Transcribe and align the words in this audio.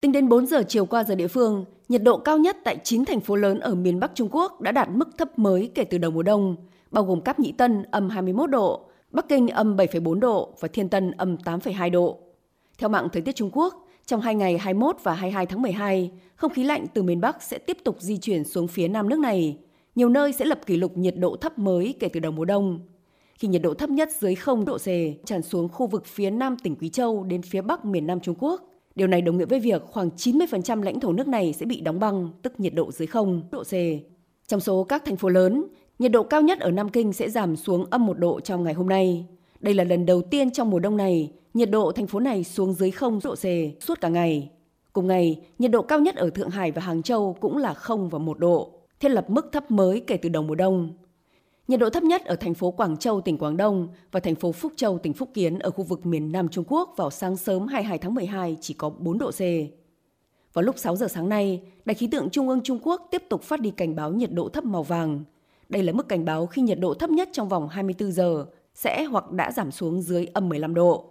Tính 0.00 0.12
đến 0.12 0.28
4 0.28 0.46
giờ 0.46 0.62
chiều 0.68 0.86
qua 0.86 1.04
giờ 1.04 1.14
địa 1.14 1.28
phương, 1.28 1.64
nhiệt 1.88 2.02
độ 2.02 2.18
cao 2.18 2.38
nhất 2.38 2.56
tại 2.64 2.76
9 2.84 3.04
thành 3.04 3.20
phố 3.20 3.36
lớn 3.36 3.60
ở 3.60 3.74
miền 3.74 4.00
Bắc 4.00 4.10
Trung 4.14 4.28
Quốc 4.32 4.60
đã 4.60 4.72
đạt 4.72 4.88
mức 4.90 5.08
thấp 5.18 5.38
mới 5.38 5.70
kể 5.74 5.84
từ 5.84 5.98
đầu 5.98 6.10
mùa 6.10 6.22
đông, 6.22 6.56
bao 6.90 7.04
gồm 7.04 7.20
Cáp 7.20 7.40
Nhĩ 7.40 7.52
Tân 7.52 7.82
âm 7.82 8.08
21 8.08 8.50
độ, 8.50 8.90
Bắc 9.10 9.28
Kinh 9.28 9.48
âm 9.48 9.76
7,4 9.76 10.20
độ 10.20 10.54
và 10.60 10.68
Thiên 10.68 10.88
Tân 10.88 11.10
âm 11.10 11.36
8,2 11.36 11.90
độ. 11.90 12.18
Theo 12.78 12.88
mạng 12.88 13.08
thời 13.12 13.22
tiết 13.22 13.36
Trung 13.36 13.50
Quốc, 13.52 13.86
trong 14.06 14.20
hai 14.20 14.34
ngày 14.34 14.58
21 14.58 14.96
và 15.02 15.14
22 15.14 15.46
tháng 15.46 15.62
12, 15.62 16.10
không 16.34 16.52
khí 16.52 16.64
lạnh 16.64 16.86
từ 16.94 17.02
miền 17.02 17.20
Bắc 17.20 17.42
sẽ 17.42 17.58
tiếp 17.58 17.78
tục 17.84 17.96
di 18.00 18.18
chuyển 18.18 18.44
xuống 18.44 18.68
phía 18.68 18.88
nam 18.88 19.08
nước 19.08 19.18
này. 19.18 19.58
Nhiều 19.94 20.08
nơi 20.08 20.32
sẽ 20.32 20.44
lập 20.44 20.60
kỷ 20.66 20.76
lục 20.76 20.96
nhiệt 20.96 21.14
độ 21.16 21.36
thấp 21.36 21.58
mới 21.58 21.94
kể 22.00 22.08
từ 22.08 22.20
đầu 22.20 22.32
mùa 22.32 22.44
đông. 22.44 22.80
Khi 23.34 23.48
nhiệt 23.48 23.62
độ 23.62 23.74
thấp 23.74 23.90
nhất 23.90 24.08
dưới 24.18 24.34
0 24.34 24.64
độ 24.64 24.78
C 24.78 24.86
tràn 25.26 25.42
xuống 25.42 25.68
khu 25.68 25.86
vực 25.86 26.06
phía 26.06 26.30
nam 26.30 26.56
tỉnh 26.62 26.76
Quý 26.76 26.88
Châu 26.88 27.24
đến 27.24 27.42
phía 27.42 27.60
bắc 27.60 27.84
miền 27.84 28.06
Nam 28.06 28.20
Trung 28.20 28.34
Quốc, 28.38 28.69
Điều 29.00 29.06
này 29.06 29.22
đồng 29.22 29.38
nghĩa 29.38 29.44
với 29.44 29.60
việc 29.60 29.82
khoảng 29.86 30.10
90% 30.16 30.82
lãnh 30.82 31.00
thổ 31.00 31.12
nước 31.12 31.28
này 31.28 31.52
sẽ 31.52 31.66
bị 31.66 31.80
đóng 31.80 32.00
băng, 32.00 32.28
tức 32.42 32.60
nhiệt 32.60 32.74
độ 32.74 32.92
dưới 32.92 33.06
0 33.06 33.42
độ 33.50 33.62
C. 33.62 33.72
Trong 34.46 34.60
số 34.60 34.84
các 34.84 35.04
thành 35.04 35.16
phố 35.16 35.28
lớn, 35.28 35.64
nhiệt 35.98 36.12
độ 36.12 36.22
cao 36.22 36.42
nhất 36.42 36.60
ở 36.60 36.70
Nam 36.70 36.88
Kinh 36.88 37.12
sẽ 37.12 37.30
giảm 37.30 37.56
xuống 37.56 37.86
âm 37.90 38.06
1 38.06 38.18
độ 38.18 38.40
trong 38.40 38.64
ngày 38.64 38.74
hôm 38.74 38.88
nay. 38.88 39.26
Đây 39.60 39.74
là 39.74 39.84
lần 39.84 40.06
đầu 40.06 40.22
tiên 40.22 40.50
trong 40.50 40.70
mùa 40.70 40.78
đông 40.78 40.96
này, 40.96 41.32
nhiệt 41.54 41.70
độ 41.70 41.92
thành 41.92 42.06
phố 42.06 42.20
này 42.20 42.44
xuống 42.44 42.72
dưới 42.72 42.90
0 42.90 43.20
độ 43.24 43.34
C 43.34 43.44
suốt 43.80 44.00
cả 44.00 44.08
ngày. 44.08 44.50
Cùng 44.92 45.06
ngày, 45.06 45.40
nhiệt 45.58 45.70
độ 45.70 45.82
cao 45.82 46.00
nhất 46.00 46.16
ở 46.16 46.30
Thượng 46.30 46.50
Hải 46.50 46.72
và 46.72 46.82
Hàng 46.82 47.02
Châu 47.02 47.36
cũng 47.40 47.56
là 47.56 47.74
0 47.74 48.08
và 48.08 48.18
1 48.18 48.38
độ, 48.38 48.72
thiết 49.00 49.08
lập 49.08 49.30
mức 49.30 49.48
thấp 49.52 49.70
mới 49.70 50.00
kể 50.00 50.16
từ 50.16 50.28
đầu 50.28 50.42
mùa 50.42 50.54
đông. 50.54 50.92
Nhiệt 51.68 51.80
độ 51.80 51.90
thấp 51.90 52.02
nhất 52.02 52.24
ở 52.24 52.36
thành 52.36 52.54
phố 52.54 52.70
Quảng 52.70 52.96
Châu, 52.96 53.20
tỉnh 53.20 53.38
Quảng 53.38 53.56
Đông 53.56 53.88
và 54.12 54.20
thành 54.20 54.34
phố 54.34 54.52
Phúc 54.52 54.72
Châu, 54.76 54.98
tỉnh 54.98 55.12
Phúc 55.12 55.30
Kiến 55.34 55.58
ở 55.58 55.70
khu 55.70 55.84
vực 55.84 56.06
miền 56.06 56.32
Nam 56.32 56.48
Trung 56.48 56.64
Quốc 56.68 56.94
vào 56.96 57.10
sáng 57.10 57.36
sớm 57.36 57.66
22 57.66 57.98
tháng 57.98 58.14
12 58.14 58.56
chỉ 58.60 58.74
có 58.74 58.90
4 58.90 59.18
độ 59.18 59.30
C. 59.30 59.40
Vào 60.52 60.62
lúc 60.62 60.78
6 60.78 60.96
giờ 60.96 61.08
sáng 61.08 61.28
nay, 61.28 61.62
Đài 61.84 61.94
khí 61.94 62.06
tượng 62.06 62.30
Trung 62.30 62.48
ương 62.48 62.60
Trung 62.64 62.78
Quốc 62.82 63.08
tiếp 63.10 63.22
tục 63.28 63.42
phát 63.42 63.60
đi 63.60 63.70
cảnh 63.70 63.96
báo 63.96 64.12
nhiệt 64.12 64.32
độ 64.32 64.48
thấp 64.48 64.64
màu 64.64 64.82
vàng. 64.82 65.24
Đây 65.68 65.82
là 65.82 65.92
mức 65.92 66.08
cảnh 66.08 66.24
báo 66.24 66.46
khi 66.46 66.62
nhiệt 66.62 66.78
độ 66.80 66.94
thấp 66.94 67.10
nhất 67.10 67.28
trong 67.32 67.48
vòng 67.48 67.68
24 67.68 68.12
giờ 68.12 68.46
sẽ 68.74 69.04
hoặc 69.04 69.30
đã 69.30 69.52
giảm 69.52 69.70
xuống 69.70 70.02
dưới 70.02 70.26
âm 70.26 70.48
15 70.48 70.74
độ. 70.74 71.04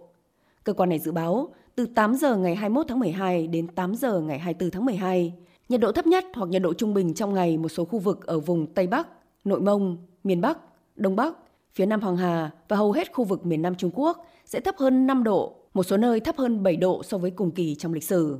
Cơ 0.64 0.72
quan 0.72 0.88
này 0.88 0.98
dự 0.98 1.12
báo 1.12 1.48
từ 1.74 1.86
8 1.86 2.14
giờ 2.14 2.36
ngày 2.36 2.56
21 2.56 2.86
tháng 2.88 2.98
12 2.98 3.46
đến 3.46 3.68
8 3.68 3.94
giờ 3.94 4.20
ngày 4.20 4.38
24 4.38 4.70
tháng 4.70 4.84
12, 4.84 5.32
nhiệt 5.68 5.80
độ 5.80 5.92
thấp 5.92 6.06
nhất 6.06 6.24
hoặc 6.34 6.48
nhiệt 6.48 6.62
độ 6.62 6.74
trung 6.74 6.94
bình 6.94 7.14
trong 7.14 7.34
ngày 7.34 7.58
một 7.58 7.68
số 7.68 7.84
khu 7.84 7.98
vực 7.98 8.26
ở 8.26 8.40
vùng 8.40 8.66
Tây 8.74 8.86
Bắc, 8.86 9.08
Nội 9.44 9.60
Mông, 9.60 9.96
miền 10.24 10.40
Bắc, 10.40 10.58
Đông 10.96 11.16
Bắc, 11.16 11.36
phía 11.72 11.86
Nam 11.86 12.00
Hoàng 12.00 12.16
Hà 12.16 12.50
và 12.68 12.76
hầu 12.76 12.92
hết 12.92 13.12
khu 13.12 13.24
vực 13.24 13.46
miền 13.46 13.62
Nam 13.62 13.74
Trung 13.74 13.90
Quốc 13.94 14.26
sẽ 14.44 14.60
thấp 14.60 14.74
hơn 14.78 15.06
5 15.06 15.24
độ, 15.24 15.54
một 15.74 15.82
số 15.82 15.96
nơi 15.96 16.20
thấp 16.20 16.36
hơn 16.36 16.62
7 16.62 16.76
độ 16.76 17.02
so 17.02 17.18
với 17.18 17.30
cùng 17.30 17.50
kỳ 17.50 17.74
trong 17.74 17.94
lịch 17.94 18.04
sử. 18.04 18.38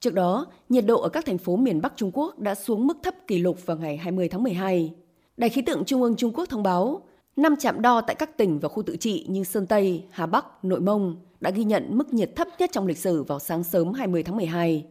Trước 0.00 0.14
đó, 0.14 0.46
nhiệt 0.68 0.86
độ 0.86 1.00
ở 1.00 1.08
các 1.08 1.24
thành 1.24 1.38
phố 1.38 1.56
miền 1.56 1.80
Bắc 1.80 1.92
Trung 1.96 2.10
Quốc 2.14 2.38
đã 2.38 2.54
xuống 2.54 2.86
mức 2.86 2.98
thấp 3.02 3.14
kỷ 3.26 3.38
lục 3.38 3.66
vào 3.66 3.76
ngày 3.76 3.96
20 3.96 4.28
tháng 4.28 4.42
12. 4.42 4.92
Đài 5.36 5.50
khí 5.50 5.62
tượng 5.62 5.84
Trung 5.84 6.02
ương 6.02 6.16
Trung 6.16 6.32
Quốc 6.34 6.48
thông 6.48 6.62
báo, 6.62 7.02
năm 7.36 7.56
trạm 7.56 7.82
đo 7.82 8.00
tại 8.00 8.16
các 8.16 8.36
tỉnh 8.36 8.58
và 8.58 8.68
khu 8.68 8.82
tự 8.82 8.96
trị 8.96 9.26
như 9.28 9.44
Sơn 9.44 9.66
Tây, 9.66 10.04
Hà 10.10 10.26
Bắc, 10.26 10.64
Nội 10.64 10.80
Mông 10.80 11.16
đã 11.40 11.50
ghi 11.50 11.64
nhận 11.64 11.98
mức 11.98 12.14
nhiệt 12.14 12.36
thấp 12.36 12.48
nhất 12.58 12.70
trong 12.72 12.86
lịch 12.86 12.98
sử 12.98 13.22
vào 13.22 13.38
sáng 13.38 13.64
sớm 13.64 13.92
20 13.92 14.22
tháng 14.22 14.36
12. 14.36 14.84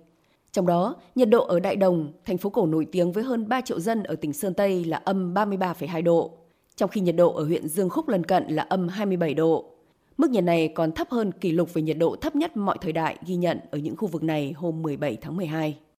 Trong 0.56 0.66
đó, 0.66 0.96
nhiệt 1.16 1.30
độ 1.30 1.46
ở 1.46 1.60
Đại 1.60 1.76
Đồng, 1.76 2.12
thành 2.26 2.38
phố 2.38 2.50
cổ 2.50 2.66
nổi 2.66 2.86
tiếng 2.92 3.12
với 3.12 3.24
hơn 3.24 3.48
3 3.50 3.62
triệu 3.62 3.80
dân 3.80 4.04
ở 4.04 4.16
tỉnh 4.16 4.34
Sơn 4.34 4.54
Tây 4.54 4.86
là 4.86 4.98
âm 4.98 5.34
33,2 5.34 6.04
độ, 6.04 6.32
trong 6.76 6.90
khi 6.90 7.02
nhiệt 7.02 7.16
độ 7.16 7.34
ở 7.34 7.44
huyện 7.46 7.68
Dương 7.68 7.90
Khúc 7.90 8.08
lân 8.08 8.24
cận 8.24 8.48
là 8.48 8.64
âm 8.64 8.88
27 8.88 9.34
độ. 9.34 9.66
Mức 10.18 10.30
nhiệt 10.30 10.44
này 10.44 10.68
còn 10.68 10.92
thấp 10.92 11.08
hơn 11.10 11.32
kỷ 11.32 11.52
lục 11.52 11.74
về 11.74 11.82
nhiệt 11.82 11.98
độ 11.98 12.16
thấp 12.16 12.36
nhất 12.36 12.58
mọi 12.58 12.78
thời 12.82 12.92
đại 12.92 13.18
ghi 13.26 13.36
nhận 13.36 13.60
ở 13.72 13.78
những 13.78 13.98
khu 13.98 14.08
vực 14.08 14.24
này 14.24 14.54
hôm 14.58 14.82
17 14.82 15.18
tháng 15.22 15.38
12. 15.38 15.78